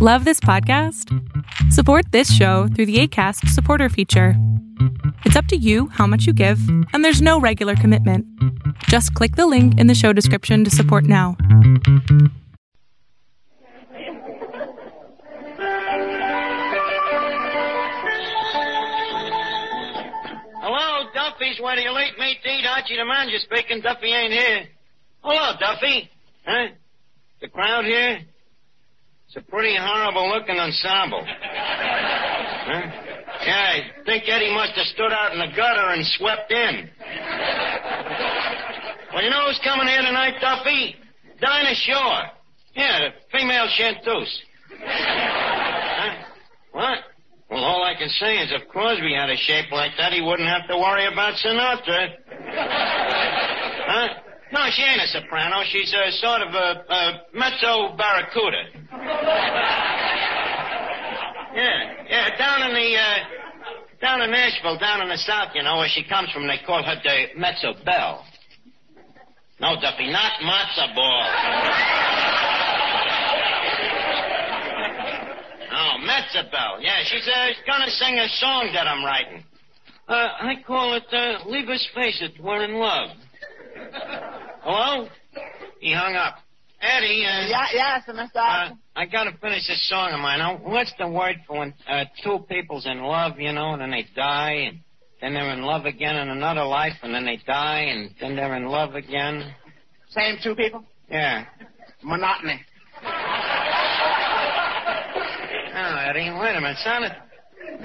[0.00, 1.12] Love this podcast?
[1.72, 4.34] Support this show through the ACAST supporter feature.
[5.24, 6.60] It's up to you how much you give,
[6.92, 8.24] and there's no regular commitment.
[8.84, 11.36] Just click the link in the show description to support now.
[20.62, 22.64] Hello, Duffy's do you late meet eat?
[22.64, 23.80] Archie the manager speaking.
[23.80, 24.68] Duffy ain't here.
[25.24, 26.08] Hello, Duffy.
[26.46, 26.68] Huh?
[27.40, 28.20] The crowd here?
[29.28, 31.20] It's a pretty horrible looking ensemble.
[31.28, 32.80] huh?
[33.44, 36.88] Yeah, I think Eddie must have stood out in the gutter and swept in.
[39.12, 40.96] well, you know who's coming here tonight, Duffy?
[41.42, 42.22] Dinah Shore.
[42.74, 44.42] Yeah, the female chanteuse.
[44.80, 46.24] huh?
[46.72, 46.98] What?
[47.50, 50.48] Well, all I can say is if Crosby had a shape like that, he wouldn't
[50.48, 52.16] have to worry about Sinatra.
[52.48, 54.08] huh?
[54.52, 55.62] No, she ain't a soprano.
[55.70, 58.87] She's a sort of a, a mezzo barracuda.
[61.54, 63.18] Yeah, yeah, down in the, uh,
[64.00, 66.82] down in Nashville, down in the south, you know, where she comes from, they call
[66.82, 68.24] her the mezzo belle.
[69.60, 71.26] No, Duffy, not matzo ball.
[75.70, 76.80] Oh, Metzabel.
[76.80, 79.44] Yeah, she's uh, gonna sing a song that I'm writing.
[80.08, 83.10] Uh, I call it, uh, Leave Us Face It, We're in Love.
[84.62, 85.08] Hello?
[85.80, 86.36] He hung up.
[86.80, 87.48] Eddie, uh...
[87.48, 88.36] Yeah, yes, Mr.
[88.36, 90.38] Uh, I gotta finish this song of mine.
[90.38, 93.90] Now, what's the word for when, uh, two people's in love, you know, and then
[93.90, 94.80] they die, and
[95.20, 98.54] then they're in love again in another life, and then they die, and then they're
[98.56, 99.52] in love again?
[100.10, 100.84] Same two people?
[101.10, 101.44] Yeah.
[102.02, 102.60] Monotony.
[105.80, 106.76] Oh, Eddie, wait a minute.
[106.78, 107.12] Sound it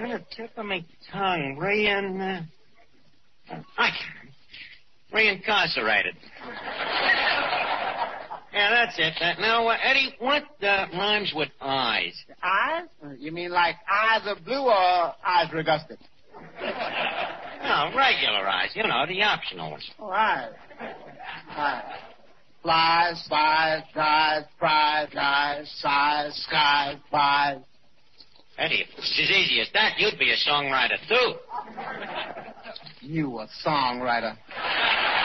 [0.02, 1.58] on the tip of my tongue.
[1.59, 2.19] Re-in...
[2.19, 2.44] Uh...
[3.77, 3.89] I.
[5.14, 6.16] Reincarcerated.
[8.54, 9.14] Yeah, that's it.
[9.22, 12.14] Uh, now, uh, Eddie, what uh, rhymes with eyes?
[12.44, 12.88] Eyes?
[13.20, 14.72] You mean like eyes of blue or
[15.26, 15.98] eyes regusted?
[17.64, 18.72] No, regular eyes.
[18.76, 19.89] You know, the optional ones.
[19.98, 20.52] Oh, eyes.
[21.50, 21.83] Eyes.
[22.61, 27.60] Flies, spies, guys, prize, guys, size, skies, pies.
[28.58, 31.36] Eddie, if it was as easy as that, you'd be a songwriter, too.
[33.02, 34.36] You a songwriter.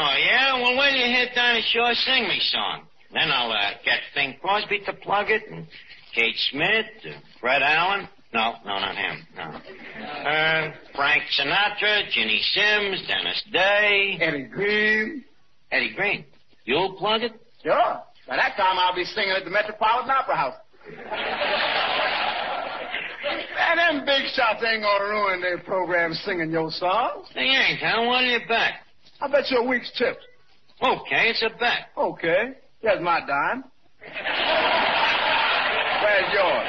[0.00, 0.54] Oh, yeah?
[0.54, 4.80] Well, when you hear Dinah Shore sing me song, then I'll uh, get Bing Crosby
[4.86, 5.66] to plug it, and
[6.14, 8.08] Kate Smith, uh, Fred Allen.
[8.32, 9.26] No, no, not him.
[9.36, 9.42] No.
[9.42, 14.16] Uh, Frank Sinatra, Ginny Sims, Dennis Day.
[14.22, 15.24] Eddie Green.
[15.70, 16.24] Eddie Green.
[16.64, 17.32] You'll plug it?
[17.62, 18.00] Sure.
[18.26, 20.54] By that time, I'll be singing at the Metropolitan Opera House.
[23.68, 27.26] and them big shots ain't gonna ruin their program singing your songs.
[27.34, 28.06] They ain't, huh?
[28.06, 28.74] What do you bet?
[29.20, 30.24] I bet you a week's tips.
[30.82, 31.92] Okay, it's a bet.
[31.96, 32.52] Okay.
[32.80, 33.64] Here's my dime.
[36.02, 36.68] Where's yours?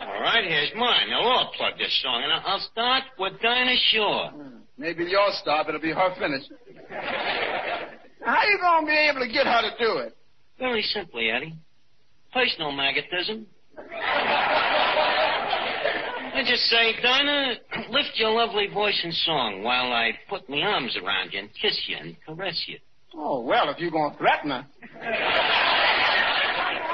[0.00, 1.10] All right, here's mine.
[1.10, 4.30] Now, I'll plug this song, and I'll start with Dinah hmm, Shore.
[4.76, 6.44] Maybe your stop, it'll be her finish.
[8.24, 10.16] How you gonna be able to get her to do it?
[10.58, 11.54] Very simply, Eddie.
[12.32, 13.46] Personal magnetism.
[16.34, 17.54] I just say, Dinah,
[17.90, 21.80] lift your lovely voice and song while I put my arms around you and kiss
[21.86, 22.78] you and caress you.
[23.14, 24.66] Oh, well, if you're gonna threaten her.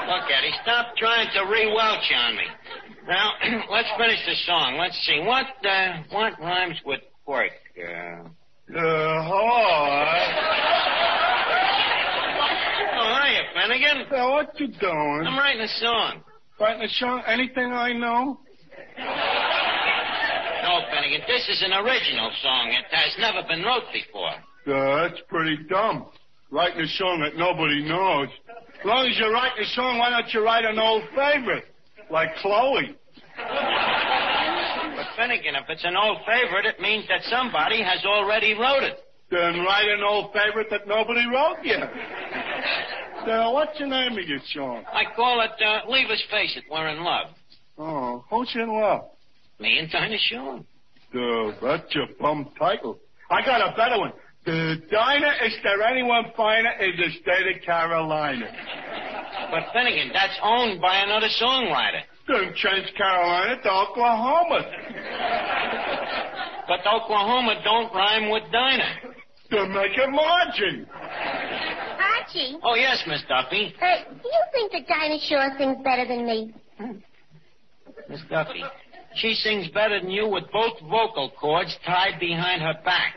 [0.07, 2.43] Look, Eddie, stop trying to re-welch on me.
[3.07, 3.33] Now,
[3.71, 4.77] let's finish the song.
[4.79, 5.19] Let's see.
[5.25, 7.51] What, uh, what rhymes with quirk?
[7.77, 8.29] Uh...
[8.67, 10.31] The horse.
[12.97, 14.07] Oh, hiya, Finnegan.
[14.11, 15.23] Now, what you doing?
[15.27, 16.23] I'm writing a song.
[16.59, 17.21] Writing a song?
[17.27, 18.39] Anything I know?
[18.97, 22.73] No, Finnegan, this is an original song.
[22.73, 24.31] It has never been wrote before.
[24.67, 26.07] Uh, that's pretty dumb.
[26.51, 28.29] Writing a song that nobody knows.
[28.79, 31.65] As long as you're writing a song, why don't you write an old favorite?
[32.09, 32.95] Like Chloe.
[33.37, 38.99] But Finnegan, if it's an old favorite, it means that somebody has already wrote it.
[39.29, 41.91] Then write an old favorite that nobody wrote yet.
[43.25, 44.83] Now, what's the name of your song?
[44.93, 47.29] I call it, uh, Leave Us Face It, We're in Love.
[47.77, 49.01] Oh, who's in love?
[49.59, 50.59] Me and Dinah Shore.
[51.13, 52.99] Duh, that's your bum title.
[53.29, 54.13] I got a better one.
[54.45, 58.45] The Dinah, is there anyone finer in the state of Carolina?
[59.51, 62.01] But Finnegan, that's owned by another songwriter.
[62.27, 64.61] Then change Carolina to Oklahoma.
[66.67, 68.95] But Oklahoma don't rhyme with Dinah.
[69.51, 70.87] To make it margin.
[70.91, 73.75] Archie, Oh, yes, Miss Duffy.
[73.79, 76.53] uh, do you think that Dinah Shore sings better than me?
[78.09, 78.63] Miss Duffy.
[79.15, 83.15] She sings better than you with both vocal cords tied behind her back.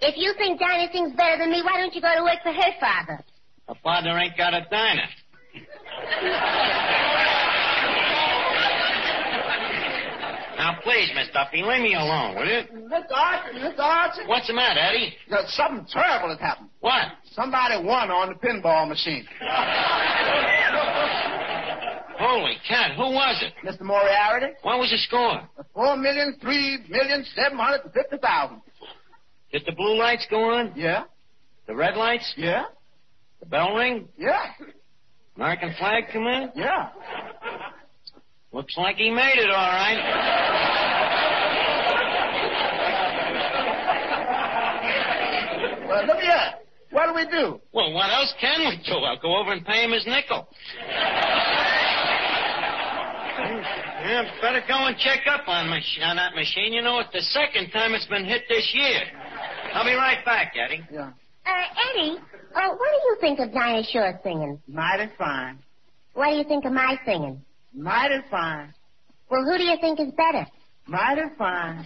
[0.00, 2.52] If you think Dinah sings better than me, why don't you go to work for
[2.52, 3.22] her father?
[3.68, 5.06] Her father ain't got a diner.
[10.58, 12.62] now, please, Miss Duffy, leave me alone, will you?
[12.88, 13.12] Mr.
[13.14, 13.78] Archie, Mr.
[13.78, 14.26] Archie.
[14.26, 15.14] What's the matter, Eddie?
[15.30, 16.70] There's something terrible has happened.
[16.80, 17.06] What?
[17.34, 19.24] Somebody won on the pinball machine.
[22.32, 23.52] Holy cat, who was it?
[23.66, 23.82] Mr.
[23.82, 25.42] Moriarty, What was the score?
[25.74, 28.62] four million, three million, seven hundred and fifty thousand.
[29.52, 30.72] Did the blue lights go on?
[30.74, 31.04] Yeah,
[31.66, 32.32] The red lights?
[32.38, 32.64] yeah,
[33.40, 34.08] The bell ring?
[34.16, 34.52] yeah,
[35.36, 36.50] American flag come in?
[36.56, 36.88] yeah.
[38.52, 41.02] Looks like he made it all right.
[45.88, 46.52] Well, look here.
[46.90, 47.60] What do we do?
[47.72, 48.92] Well, what else can we do?
[48.98, 50.46] I'll go over and pay him his nickel.
[53.46, 56.72] Yeah, better go and check up on, mach- on that machine.
[56.72, 59.00] You know, it's the second time it's been hit this year.
[59.74, 60.82] I'll be right back, Eddie.
[60.92, 61.10] Yeah.
[61.46, 61.50] Uh,
[61.94, 62.16] Eddie,
[62.54, 64.60] uh, what do you think of Dinah Shore singing?
[64.68, 65.58] Mighty fine.
[66.14, 67.42] What do you think of my singing?
[67.74, 68.72] Mighty fine.
[69.30, 70.46] Well, who do you think is better?
[70.86, 71.78] Mighty fine.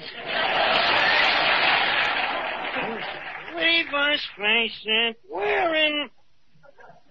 [3.56, 5.16] Leave us face it.
[5.30, 6.10] We're in.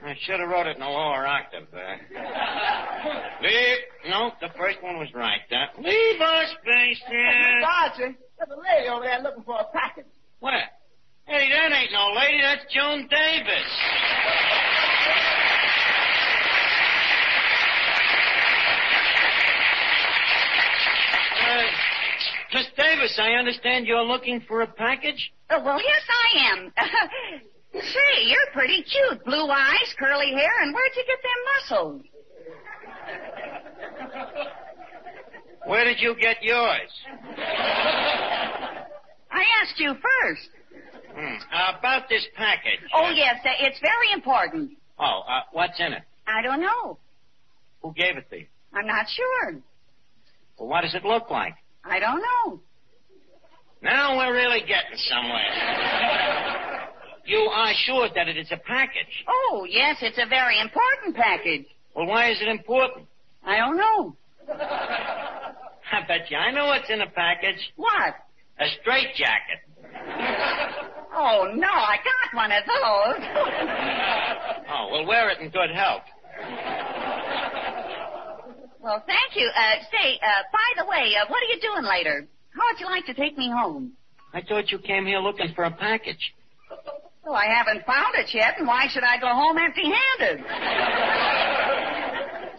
[0.04, 1.68] I should have wrote it in a lower octave.
[1.74, 1.78] Uh,
[3.42, 3.78] leave.
[4.10, 5.42] No, the first one was right.
[5.52, 7.60] Uh, leave us face Mr.
[7.60, 7.64] it.
[7.64, 10.06] Archie, there's a lady over there looking for a package.
[10.40, 10.70] Where?
[11.28, 12.42] Eddie, that ain't no lady.
[12.42, 13.70] That's Joan Davis.
[21.42, 21.64] Uh,
[22.54, 25.32] Miss Davis, I understand you're looking for a package?
[25.50, 26.74] Oh, well, yes, I am.
[27.82, 29.26] Say, you're pretty cute.
[29.26, 32.02] Blue eyes, curly hair, and where'd you get them muscles?
[35.66, 36.90] Where did you get yours?
[39.32, 40.50] I asked you first.
[41.14, 41.36] Hmm.
[41.80, 42.80] About this package.
[42.94, 44.72] Oh, yes, uh, it's very important.
[45.00, 46.04] Oh, uh, what's in it?
[46.28, 46.98] I don't know.
[47.82, 48.46] Who gave it to you?
[48.74, 49.54] I'm not sure.
[50.58, 51.56] Well, what does it look like?
[51.84, 52.60] I don't know.
[53.82, 55.52] Now we're really getting somewhere.
[57.26, 59.26] You are sure that it is a package.
[59.28, 61.66] Oh, yes, it's a very important package.
[61.96, 63.08] Well, why is it important?
[63.44, 64.16] I don't know.
[65.92, 67.60] I bet you I know what's in the package.
[67.76, 68.16] What?
[68.60, 69.62] A straight jacket.
[71.18, 73.26] Oh, no, I got one of those.
[74.68, 76.02] Oh, well, wear it in good health.
[78.82, 79.48] well, thank you.
[79.56, 82.28] Uh, say, uh, by the way, uh, what are you doing later?
[82.54, 83.94] How would you like to take me home?
[84.34, 86.34] I thought you came here looking for a package.
[87.26, 90.46] Well, I haven't found it yet, and why should I go home empty-handed?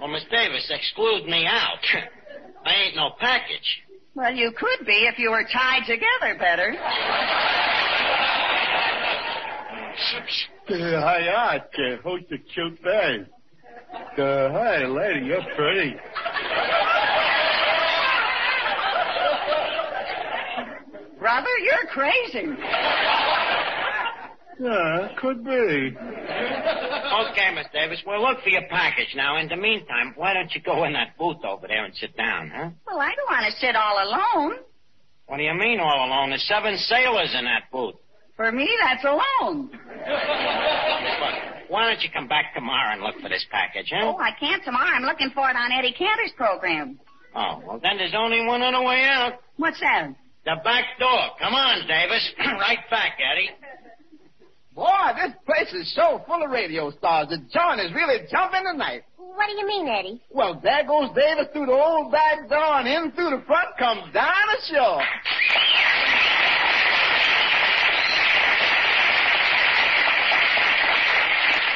[0.01, 1.79] Well, Miss Davis, exclude me out.
[2.65, 3.85] I ain't no package.
[4.17, 6.75] Well, you could be if you were tied together better.
[10.69, 12.03] Uh, hi, Archie.
[12.03, 13.27] Who's the cute babe?
[14.19, 15.95] Uh, hi, lady, you're pretty.
[21.21, 23.36] Brother, you're crazy.
[24.59, 25.51] Yeah, could be.
[25.97, 29.39] Okay, Miss Davis, we'll look for your package now.
[29.39, 32.51] In the meantime, why don't you go in that booth over there and sit down,
[32.55, 32.71] huh?
[32.87, 34.59] Well, I don't want to sit all alone.
[35.27, 36.31] What do you mean all alone?
[36.31, 37.97] There's seven sailors in that booth.
[38.37, 39.71] For me, that's alone.
[39.73, 41.35] Look,
[41.69, 44.05] why don't you come back tomorrow and look for this package, huh?
[44.15, 44.91] Oh, I can't tomorrow.
[44.95, 46.99] I'm looking for it on Eddie Cantor's program.
[47.35, 49.41] Oh, well, then there's only one other way out.
[49.57, 50.15] What's that?
[50.45, 51.31] The back door.
[51.41, 52.31] Come on, Davis.
[52.39, 53.51] right back, Eddie.
[54.77, 57.29] Boy, this place is so full of radio stars.
[57.31, 59.05] The joint is really jumping tonight.
[59.17, 60.21] What do you mean, Eddie?
[60.31, 64.13] Well, there goes Davis through the old back door and in through the front comes
[64.13, 65.01] Dinah Shore.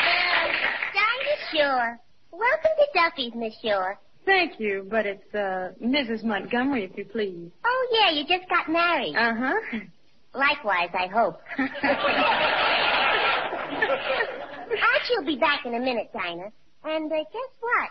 [0.05, 0.49] Well,
[0.93, 2.01] Dinah Shore.
[2.33, 3.99] Welcome to Duffy's, Miss Shore.
[4.27, 6.23] Thank you, but it's uh, Mrs.
[6.23, 7.51] Montgomery, if you please.
[7.65, 9.17] Oh, yeah, you just got married.
[9.17, 9.79] Uh huh.
[10.35, 11.41] Likewise, I hope.
[13.91, 16.51] Archie will be back in a minute, Dinah.
[16.85, 17.91] And uh, guess what?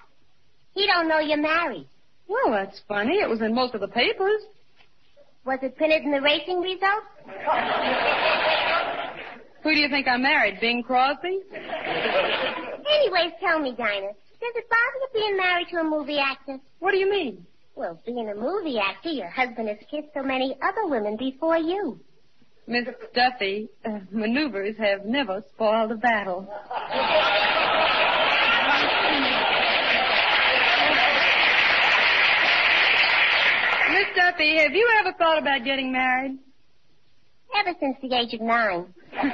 [0.73, 1.87] He don't know you're married.
[2.27, 3.15] Well, that's funny.
[3.15, 4.41] It was in most of the papers.
[5.45, 7.07] Was it printed in the racing results?
[9.63, 10.59] Who do you think I married?
[10.61, 11.41] Bing Crosby?
[11.51, 16.59] Anyways, tell me, Dinah, does it bother you being married to a movie actor?
[16.79, 17.45] What do you mean?
[17.75, 21.99] Well, being a movie actor, your husband has kissed so many other women before you.
[22.69, 22.85] Miss
[23.15, 26.41] Duffy, uh, maneuvers have never spoiled a battle.
[33.91, 36.37] Miss Duffy, have you ever thought about getting married?
[37.55, 38.93] Ever since the age of nine.
[39.13, 39.33] Not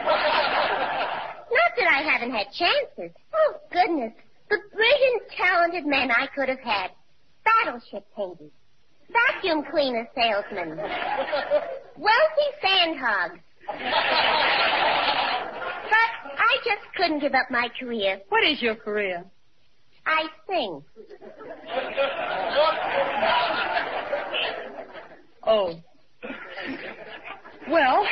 [1.77, 3.11] that I haven't had chances.
[3.33, 4.13] Oh, goodness.
[4.49, 6.91] The brilliant, talented men I could have had.
[7.43, 8.51] Battleship painters.
[9.11, 10.79] Vacuum cleaner salesmen.
[11.97, 13.39] Wealthy sandhogs.
[15.89, 18.19] But I just couldn't give up my career.
[18.29, 19.23] What is your career?
[20.05, 20.83] I sing.
[25.47, 25.75] Oh.
[27.69, 28.05] Well,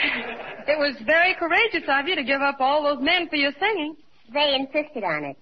[0.67, 3.95] it was very courageous of you to give up all those men for your singing.
[4.33, 5.37] They insisted on it.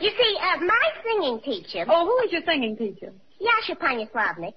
[0.00, 3.12] You see, uh, my singing teacher, Oh, who is your singing teacher?
[3.38, 4.54] Yasha Panyaslavnik.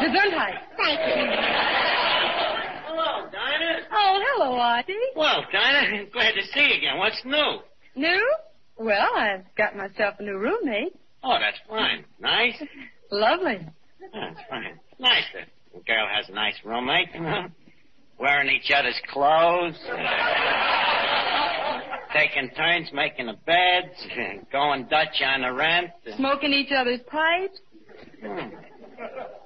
[0.00, 0.58] Gesundheit.
[0.76, 1.24] Thank you.
[2.86, 3.80] Hello, Dinah.
[3.92, 4.94] Oh, hello, Archie.
[5.14, 6.98] Well, Dinah, glad to see you again.
[6.98, 7.58] What's new?
[7.96, 8.34] New?
[8.78, 10.94] Well, I've got myself a new roommate.
[11.22, 12.04] Oh, that's fine.
[12.18, 12.54] Nice?
[13.10, 13.58] Lovely.
[14.14, 14.80] Oh, that's fine.
[14.98, 17.46] Nice that a girl has a nice roommate, you know.
[18.18, 19.76] Wearing each other's clothes.
[22.14, 23.94] taking turns making the beds.
[24.52, 25.90] Going Dutch on the rent.
[26.16, 27.60] Smoking each other's pipes.
[28.22, 28.48] Hmm.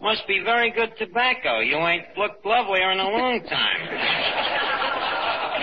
[0.04, 1.60] Must be very good tobacco.
[1.60, 3.88] You ain't looked lovelier in a long time.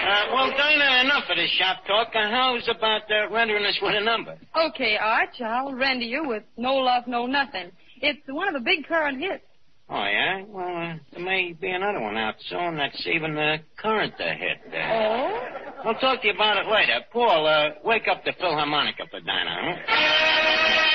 [0.01, 2.07] Uh, well, Dinah, enough of this shop talk.
[2.15, 4.35] Uh, how's about uh, rendering us with a number?
[4.57, 7.71] Okay, Arch, I'll render you with No Love, No Nothing.
[8.01, 9.43] It's one of the big current hits.
[9.89, 10.43] Oh, yeah?
[10.47, 14.73] Well, uh, there may be another one out soon that's even uh, current uh, hit.
[14.73, 15.39] Uh, Oh?
[15.85, 16.99] I'll talk to you about it later.
[17.13, 20.90] Paul, uh, wake up the Philharmonica for Dinah, huh?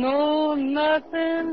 [0.00, 1.48] No nothing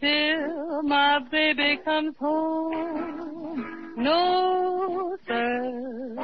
[0.00, 3.94] till my baby comes home.
[3.96, 6.14] No, sir,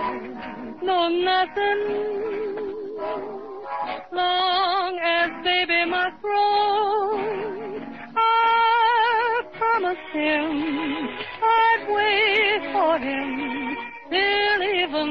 [0.82, 2.22] no nothing
[4.12, 7.82] long as baby must roam.
[8.16, 11.08] I promised him
[11.42, 13.76] I'd wait for him
[14.10, 15.10] till even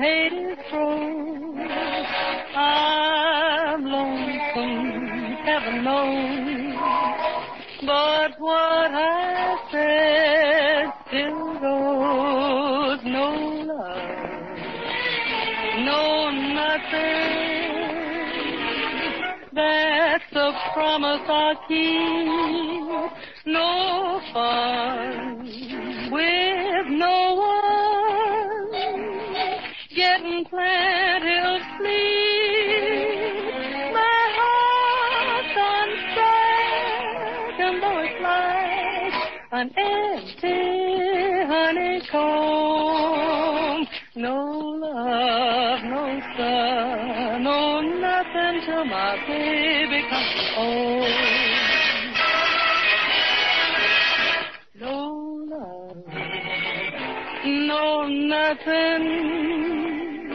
[0.00, 1.15] Hades throws.
[1.15, 1.15] I'm
[7.96, 13.00] but what I said still goes.
[13.16, 13.28] No
[13.72, 14.16] love,
[15.90, 16.02] no
[16.60, 17.76] nothing.
[19.54, 23.12] That's a promise I'll keep.
[23.46, 25.46] No fun
[26.12, 27.16] with no
[27.48, 27.66] one.
[29.94, 31.15] Getting plenty
[58.48, 60.28] nothing.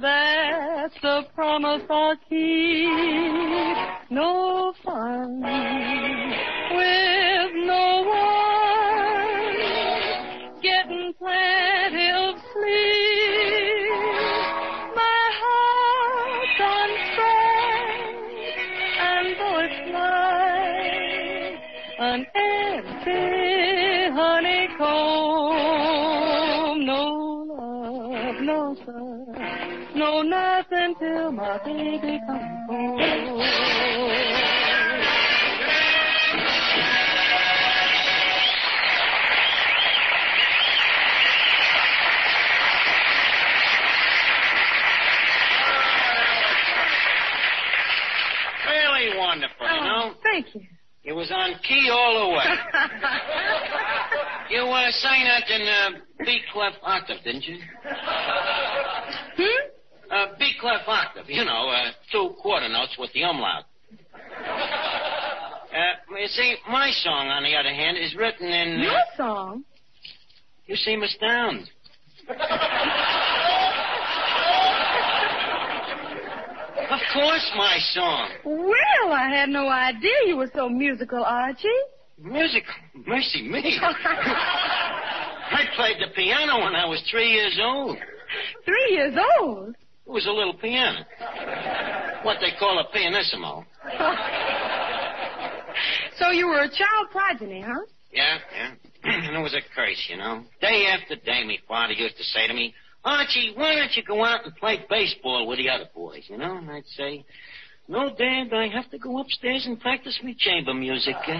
[0.00, 3.76] That's a promise I'll keep.
[4.10, 5.40] No fun
[31.48, 32.20] till my baby.
[48.66, 50.02] Really wonderful, you know?
[50.04, 50.60] Oh, thank you.
[51.04, 52.44] It was on key all the way.
[54.50, 55.90] you uh, sang that in uh,
[56.24, 57.56] B clef octave, didn't you?
[60.60, 63.64] Clef octave, you know, uh, two quarter notes with the umlaut.
[65.68, 68.80] Uh, you see, my song, on the other hand, is written in.
[68.80, 69.64] Your Uh, song?
[70.66, 71.68] you seem astounded.
[76.90, 78.30] Of course, my song.
[78.44, 81.68] Well, I had no idea you were so musical, Archie.
[82.18, 82.72] Musical?
[83.06, 83.78] mercy me.
[83.82, 87.98] I played the piano when I was three years old.
[88.64, 89.76] Three years old.
[90.08, 91.04] It was a little piano.
[92.22, 93.66] What they call a pianissimo.
[96.16, 97.84] So you were a child progeny, huh?
[98.10, 98.74] Yeah, yeah.
[99.26, 100.44] and it was a curse, you know.
[100.62, 102.74] Day after day, my father used to say to me,
[103.04, 106.56] Archie, why don't you go out and play baseball with the other boys, you know?
[106.56, 107.22] And I'd say,
[107.86, 111.16] no, Dad, I have to go upstairs and practice my chamber music.
[111.16, 111.32] Uh,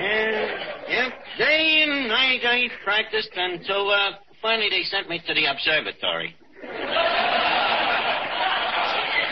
[0.00, 4.12] yeah, yep, day and night I practiced until uh,
[4.42, 6.34] finally they sent me to the observatory.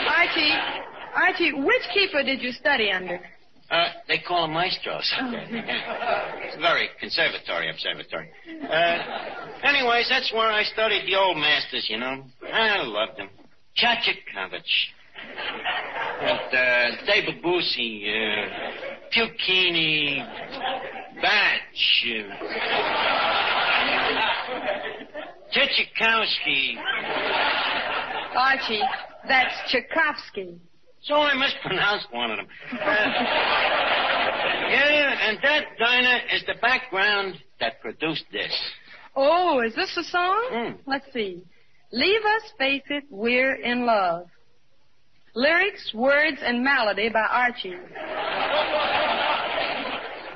[0.07, 0.55] Archie,
[1.15, 3.21] Archie, which keeper did you study under?
[3.71, 5.11] Uh, they call them maestros.
[5.21, 8.31] It's a very conservatory observatory.
[8.69, 8.99] Uh,
[9.65, 12.25] anyways, that's where I studied the old masters, you know.
[12.53, 13.31] I loved them.
[13.77, 14.93] Chachakovich.
[16.21, 18.49] And, uh, David Busey, uh,
[19.13, 20.23] Puccini,
[21.25, 22.05] Batch,
[25.53, 26.77] Tchaikovsky.
[28.37, 28.83] Archie,
[29.27, 30.61] that's Tchaikovsky.
[31.05, 32.47] So I mispronounced one of them.
[32.73, 32.77] Uh,
[34.69, 38.53] yeah, and that, Dinah, is the background that produced this.
[39.17, 40.51] Oh, is this a song?
[40.53, 40.79] Mm.
[40.87, 41.43] Let's see.
[41.91, 44.27] Leave us face it, we're in love.
[45.35, 47.77] Lyrics, words, and melody by Archie.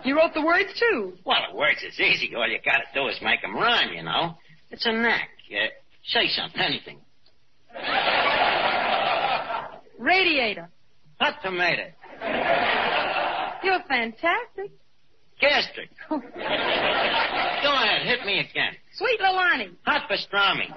[0.08, 1.18] You wrote the words too.
[1.26, 2.34] Well, the words is easy.
[2.34, 4.38] All you gotta do is make 'em rhyme, you know.
[4.70, 5.28] It's a knack.
[5.52, 5.66] Uh,
[6.06, 6.98] say something, anything.
[9.98, 10.70] Radiator.
[11.20, 11.92] Hot tomato.
[13.62, 14.70] You're fantastic.
[15.42, 15.90] Gastric.
[16.08, 18.76] Go ahead, hit me again.
[18.94, 19.76] Sweet Leilani.
[19.84, 20.68] Hot pastrami.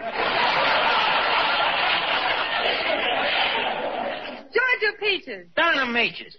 [4.52, 5.48] Georgia Peaches.
[5.56, 6.36] Donna Meaches.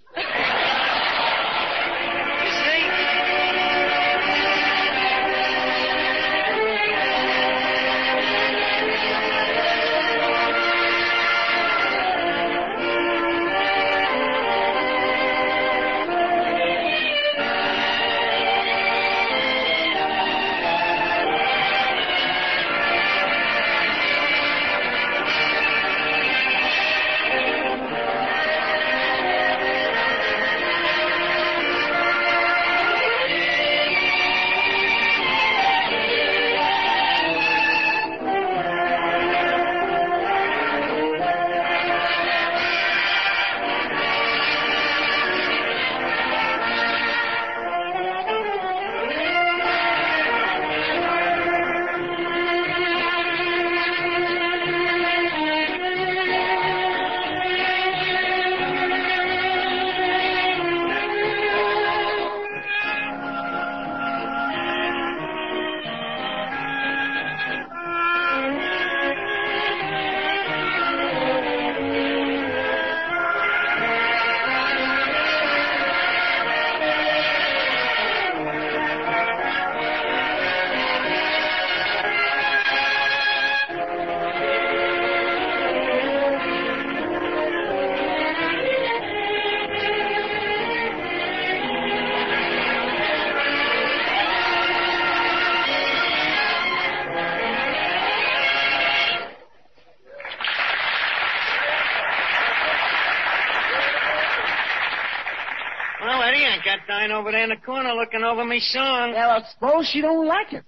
[107.32, 109.12] Over there in the corner looking over me song.
[109.14, 110.64] Well, I suppose she don't like it.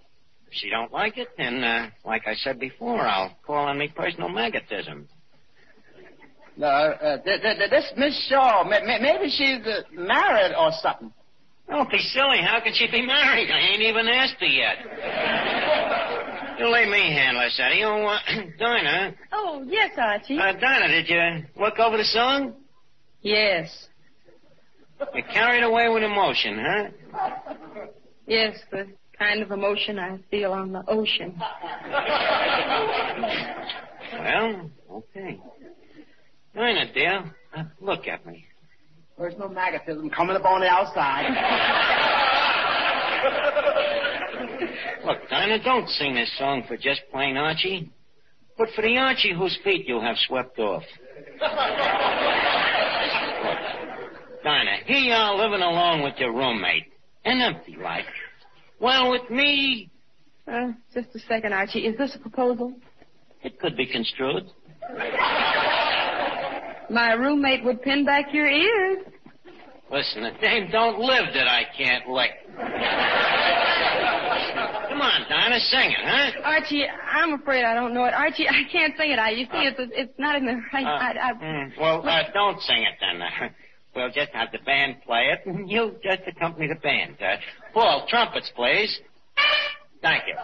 [0.46, 3.92] If she don't like it, then, uh, like I said before, I'll call on me
[3.94, 5.06] personal magnetism.
[6.56, 10.70] No, uh, th- th- th- this Miss Shore, ma- ma- maybe she's uh, married or
[10.80, 11.12] something.
[11.68, 12.38] Don't be silly.
[12.40, 13.50] How can she be married?
[13.50, 14.78] I ain't even asked her yet.
[16.58, 17.84] you let me handle this, Eddie.
[17.84, 18.18] Oh, uh,
[18.58, 19.14] Dinah.
[19.32, 20.38] Oh, yes, Archie.
[20.38, 22.54] Uh, Dinah, did you look over the song?
[23.20, 23.88] yes.
[25.14, 26.88] You carried away with emotion, huh?
[28.26, 28.86] Yes, the
[29.18, 31.34] kind of emotion I feel on the ocean.
[34.12, 35.40] Well, okay.
[36.54, 38.44] Dinah, dear, uh, look at me.
[39.18, 41.24] There's no magnetism coming up on the outside.
[45.04, 47.90] Look, Dinah, don't sing this song for just plain Archie,
[48.56, 50.82] but for the Archie whose feet you have swept off.
[54.44, 56.84] Dinah, here you are living alone with your roommate,
[57.24, 58.04] an empty life.
[58.78, 59.90] Well, with me,
[60.46, 61.86] Uh, just a second, Archie.
[61.86, 62.74] Is this a proposal?
[63.42, 64.44] it could be construed.
[66.90, 68.98] My roommate would pin back your ears.
[69.90, 72.30] Listen, the dame don't live that I can't lick.
[74.88, 76.30] Come on, Dinah, sing it, huh?
[76.44, 78.12] Archie, I'm afraid I don't know it.
[78.14, 79.18] Archie, I can't sing it.
[79.18, 80.84] I, you see, it's it's not in the right.
[80.86, 83.22] Uh, I, I, mm, well, uh, don't sing it then.
[83.94, 87.16] We'll just have the band play it, and you just accompany the band.
[87.20, 87.36] Uh,
[87.72, 89.00] Paul, trumpets, please.
[90.02, 90.34] Thank you.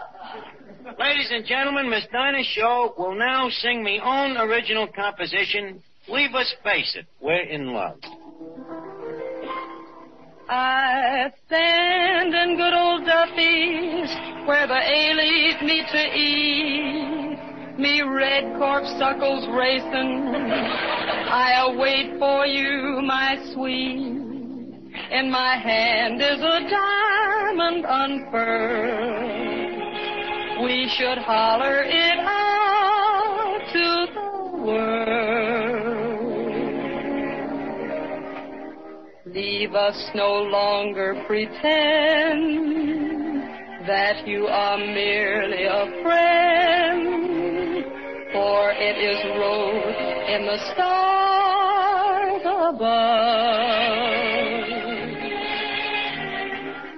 [0.97, 6.51] Ladies and gentlemen, Miss Dinah Shore will now sing me own original composition, Leave Us
[6.63, 7.99] Face It, We're in Love.
[10.49, 14.11] I stand in good old Duffy's
[14.47, 17.77] where the A-leaf meet to eat.
[17.77, 21.10] Me red corpuscles racing.
[21.31, 23.95] I await for you, my sweet.
[25.11, 29.31] In my hand is a diamond unfurled.
[30.65, 35.21] We should holler it out to the world.
[39.33, 42.67] Leave us no longer pretend
[43.87, 47.85] that you are merely a friend,
[48.33, 52.81] for it is wrote in the stars above.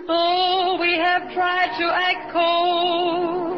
[0.08, 3.58] Though we have tried to act cold,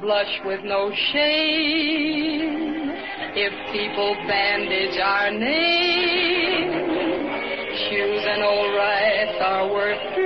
[0.00, 2.90] Blush with no shame
[3.34, 6.72] if people bandage our name.
[7.88, 10.21] Shoes and old rights are worth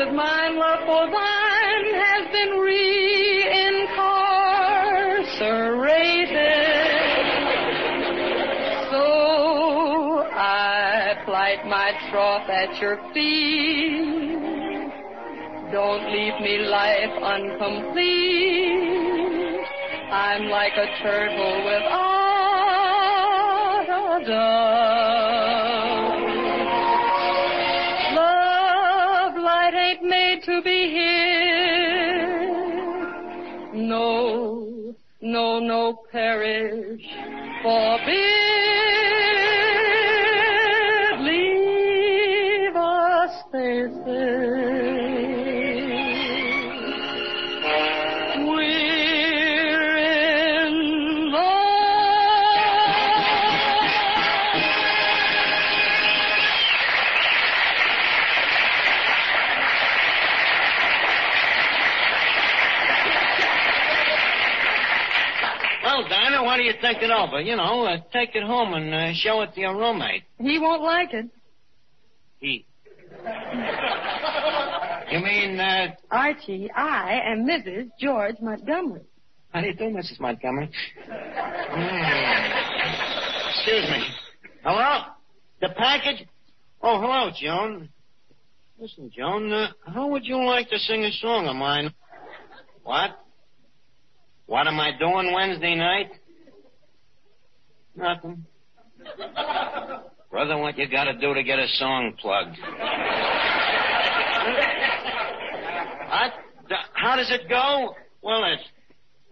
[0.00, 3.78] as mine love for thine has been reincarcerated.
[8.92, 9.04] So
[10.30, 14.38] I plight my troth at your feet.
[15.72, 18.68] Don't leave me life incomplete.
[20.12, 22.28] I'm like a turtle without
[23.88, 24.77] a dove.
[37.62, 38.37] Forbid.
[66.58, 67.40] Do you think it over?
[67.40, 70.24] You know, uh, take it home and uh, show it to your roommate.
[70.38, 71.26] He won't like it.
[72.40, 72.66] He.
[75.10, 77.88] You mean, uh, Archie, I am Mrs.
[77.98, 79.02] George Montgomery.
[79.52, 80.20] how do you do, Mrs.
[80.20, 80.68] Montgomery?
[81.08, 82.48] Mm.
[83.50, 84.04] Excuse me.
[84.62, 85.04] Hello?
[85.60, 86.26] The package?
[86.82, 87.88] Oh, hello, Joan.
[88.78, 91.92] Listen, Joan, uh, how would you like to sing a song of mine?
[92.82, 93.10] What?
[94.46, 96.10] What am I doing Wednesday night?
[97.98, 98.46] Nothing.
[100.30, 102.56] Brother, what you gotta do to get a song plugged?
[106.92, 107.94] How does it go?
[108.22, 108.62] Well, it's,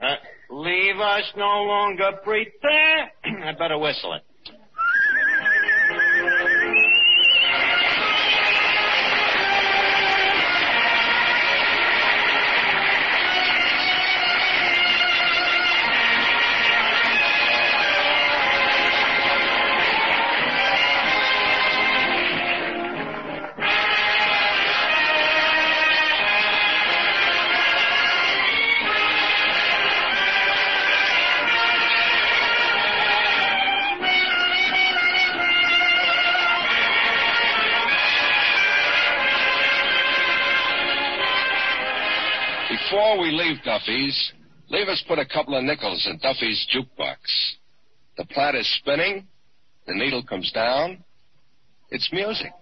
[0.00, 3.10] uh, leave us no longer pretend.
[3.44, 4.22] I better whistle it.
[43.66, 44.32] Duffy's,
[44.68, 47.16] leave us put a couple of nickels in Duffy's jukebox.
[48.16, 49.26] The plat is spinning,
[49.86, 51.02] the needle comes down.
[51.90, 52.52] It's music.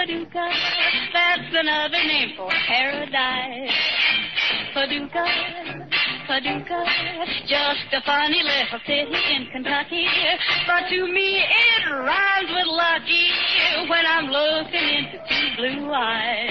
[0.00, 0.48] Paducah.
[1.12, 3.70] That's another name for paradise.
[4.72, 5.26] Paducah,
[6.26, 6.84] Paducah,
[7.44, 10.06] just a funny little city in Kentucky,
[10.66, 13.28] but to me it rhymes with lucky
[13.90, 16.50] when I'm looking into two blue eyes.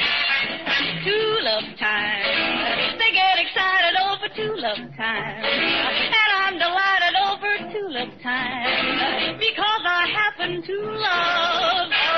[1.03, 2.99] Two love time.
[3.01, 5.41] They get excited over two love time.
[5.41, 9.39] And I'm delighted over two love time.
[9.39, 12.08] Because I happen to love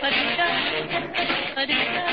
[0.00, 1.54] Paducah.
[1.54, 2.06] Paducah.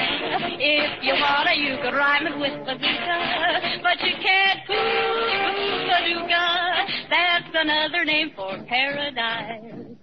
[0.60, 3.82] If you wanna, you could rhyme it with bazooka.
[3.82, 6.86] But you can't fool Paducah.
[7.10, 9.97] That's another name for paradise.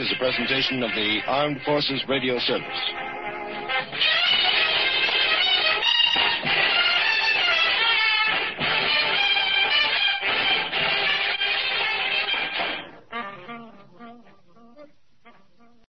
[0.00, 3.07] Is a presentation of the Armed Forces Radio Service.